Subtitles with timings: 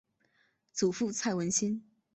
[0.73, 1.83] 祖父蔡文兴。